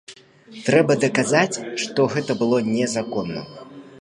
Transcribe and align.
Трэба 0.69 0.95
даказаць, 1.03 1.61
што 1.83 2.09
гэта 2.15 2.31
было 2.41 2.57
незаконна. 2.75 3.41